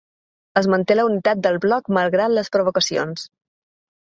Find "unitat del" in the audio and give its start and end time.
1.09-1.59